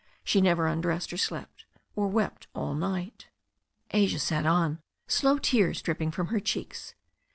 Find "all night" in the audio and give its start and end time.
2.55-3.27